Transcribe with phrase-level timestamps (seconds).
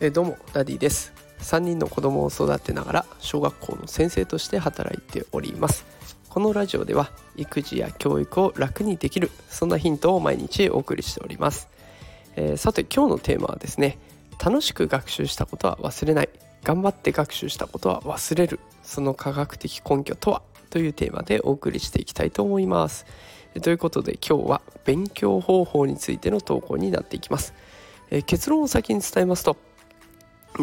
[0.00, 1.12] えどうもダディです。
[1.40, 5.84] 3人の子供を育てながら小学校の先生として働いております。
[6.30, 11.68] このラジオでは育児や教育を楽にできるそんなヒントを毎日お送りしております、
[12.36, 13.98] えー、さて今日のテーマはですね
[14.42, 16.28] 楽しく学習したことは忘れない
[16.62, 23.06] 頑張って学習したことは忘れるその科学的根拠とはというテーマでお送りしていきたいと思います。
[23.62, 27.52] ということで今日は勉強方法についての投稿になっていきます、
[28.10, 29.56] え、結論を先に伝えますと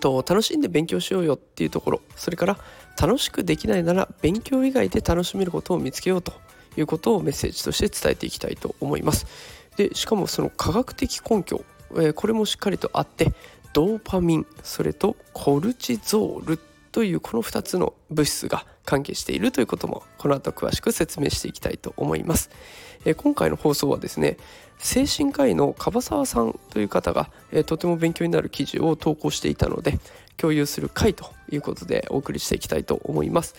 [0.00, 2.58] と楽しんで勉強しようよっていうところそれから
[3.00, 6.32] 楽しくできないなら勉強以外で楽しめることを見つけようと
[6.76, 9.26] いうことをメッセージとして伝えていきたいと思います。
[9.76, 13.32] でしかもその科学的根拠、えー、これもしっかりとあって
[13.72, 16.58] ドーパミンそれとコルチゾール
[16.92, 22.50] というこの2つの物質が関係しているということもこの後詳しく説明していきたいと思います。
[23.04, 24.36] え今回の放送はですね
[24.78, 30.00] 精神科医の樺沢さんという方が、えとても勉強になる記事を投稿していたので
[30.36, 33.54] 共有する回ということでお送りしていきたいと思います。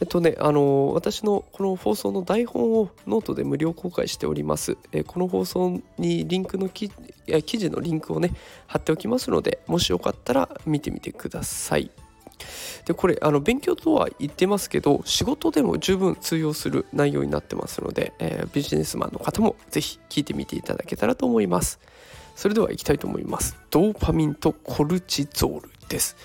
[0.00, 4.78] えっとね、あの私のこの放送の台本をノートで無料公開しております。
[4.92, 6.90] えこの放送にリンクの記
[7.28, 8.32] 事のリンクをね
[8.66, 11.90] 貼っておきますのでもしよかったら見てみてください。
[12.86, 21.80] でこれあの勉強とは言ってますけど仕事でも十分通用する内容になってますので、えー、ビジネスマンの方も是非聞いてみていただけたらと思います。
[22.34, 23.56] それでは行きたいと思います。
[23.70, 26.16] ドーパミンとコルチゾールです。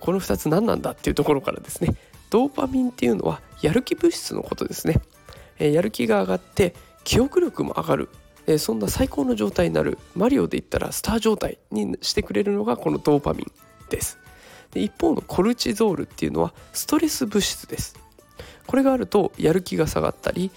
[0.00, 1.94] この2つ何なんだっていうところからですね。
[2.28, 5.00] ドーパミンっていうのはやる気物質のことですね、
[5.58, 8.08] えー、やる気が上がって記憶力も上がる。
[8.46, 9.98] えそんな最高の状態になる。
[10.14, 13.52] マリオで言ったらスター状態にしてくれるのがこのドーパミン
[13.90, 14.18] です。
[14.72, 17.98] で一方のコルチゾールっていうのはストレス物質です。
[18.66, 20.50] これがあるとやる気が下がったり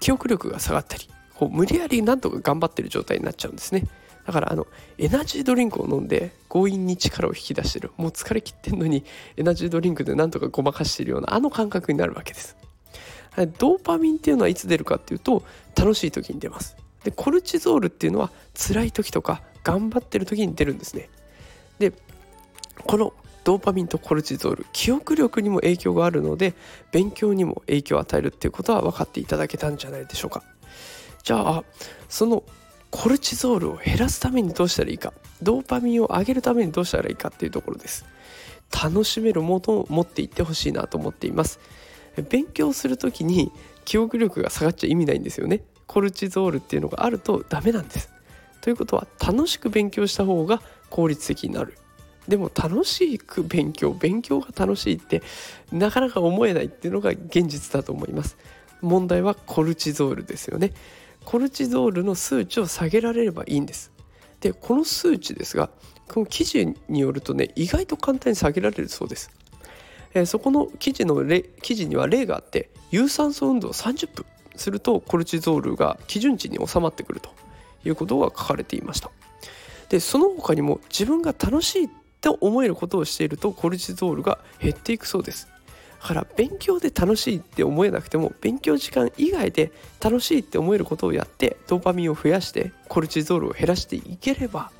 [0.00, 3.86] 記憶力が下がったりこう無理やりなんとか頑張ってる状態になっちゃうんですね。
[4.26, 4.66] だからあの
[4.98, 7.92] エナジードリンクを飲んで強引に力を引き出してる。
[7.96, 9.04] もう疲れきってんのに
[9.36, 12.56] エナジードリンクでなんとかごまかしてるようなあの感覚になるわけです。
[13.58, 15.44] ドーパミンっていうのはいつ出るかっていうと
[15.76, 16.76] 楽しい時に出ます。
[17.04, 21.08] でコルチゾールっていうのは辛い時とか頑張ってる時に出るんですね。
[21.78, 21.92] で
[22.84, 23.14] この
[23.48, 26.52] ドーパミンとコルチゾール記憶力にも影響があるので
[26.92, 30.42] 勉強にも影響を与えるっていうことは分かっていただけたんじゃないでしょうか。
[31.22, 31.64] じゃあ
[32.10, 32.44] その
[32.90, 35.14] コルチゾールを減らすためにどうしたらいいか。
[35.40, 38.04] ドーパミンを上げるためにどうしたらいいかっていうところです。
[38.70, 41.58] 楽しめるものを持っていってほしいなと思っています。
[42.28, 43.50] 勉強する時に
[43.86, 45.62] 記憶力が下がっちゃ意味ないんですよね。
[45.86, 48.10] コルチゾールっていうのがあるとダメなんです。
[48.60, 50.60] ということは楽しく勉強した方が
[50.90, 51.78] 効率的になる。
[52.28, 55.22] でも楽しく勉強勉強が楽しいって
[55.72, 58.36] なかなか思えないっていうのが現実だと思います。
[58.80, 60.72] 問題はコルチゾールですよね。
[61.24, 63.92] コルチゾールの数値を下げられればいいんです。
[64.40, 65.70] でこの数値ですが
[66.06, 69.30] この記事によるとね意外と簡単に下げられるそうです、
[70.14, 71.24] えー、そこの記事の
[71.60, 74.24] 記事には例があって有酸素運動30分
[74.56, 77.30] するとコルチゾールが基準値に収まってくると
[77.84, 79.10] いうことが書かれていました。
[79.88, 81.88] でその他にも自分が楽しい
[82.20, 85.48] と思えることをしているとコルチゾールが減っていくそうです
[86.00, 94.70] だから勉強で楽しいって思えなくても勉強時間以外で楽しいって思えることをやってドーパミンを増やしてコルチゾールを減らしていければ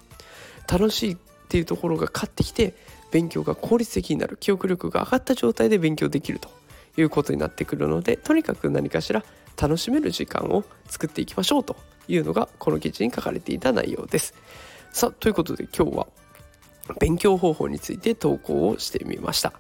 [0.71, 1.17] 楽しいっ
[1.49, 2.75] ていうところが勝ってきて
[3.11, 6.51] 勉強が効率的になる記憶力が上がった状態で勉強できると
[6.97, 9.25] いうことになってくるのでとにかく何かしら
[9.61, 11.77] 楽しめる時間を作っていきましょうと
[12.07, 14.35] いうのがこの記事に書かれていた内容です。
[14.93, 16.07] さあということで今日は
[17.01, 19.53] 勉強方法について投稿をしてみました、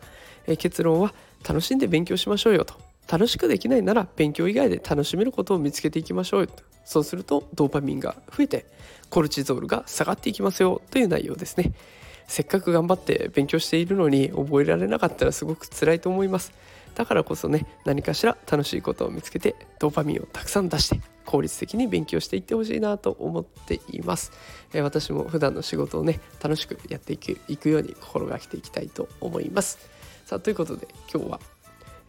[0.46, 1.14] え結論は
[1.46, 2.74] 楽しんで勉強しましょうよと。
[3.10, 6.62] 楽しくできないなら勉強以外で楽しめることを見つけていきましょうよと。
[6.84, 8.66] そうするとドーパミンが増えて
[9.10, 11.72] コルチゾールが下がっていきますよという内容ですね。
[12.26, 16.52] せっかく頑張って勉強しているのに覚えられなかったらすごく辛いと思います。
[16.94, 24.32] だからこそね何かしら楽しいことを見つけてドーパミンをたくさん出して効率的に勉強していってほしいなと思っています、
[24.72, 29.78] えー、私も普段の仕事をね楽しくやっていくいくように心がけていきたいと思います。
[30.24, 31.40] さあということで今日は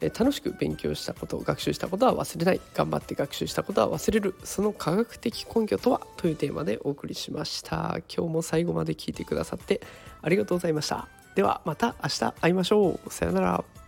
[0.02, 2.62] 楽しく勉強したこと学習したことは忘れない。
[2.74, 4.36] 頑張って学習したことは忘れる。
[4.44, 8.00] その科学的根拠とはというテーマでお送りしました。
[8.14, 9.82] 今日も最後まで聞いてくださって
[10.22, 11.08] ありがとうございました。
[11.36, 13.14] ではまた明日会いましょう。
[13.14, 13.79] さようなら。